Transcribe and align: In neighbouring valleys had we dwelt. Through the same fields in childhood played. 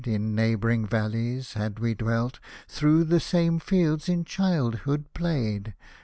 In 0.03 0.33
neighbouring 0.33 0.87
valleys 0.87 1.53
had 1.53 1.77
we 1.77 1.93
dwelt. 1.93 2.39
Through 2.67 3.03
the 3.03 3.19
same 3.19 3.59
fields 3.59 4.09
in 4.09 4.25
childhood 4.25 5.05
played. 5.13 5.75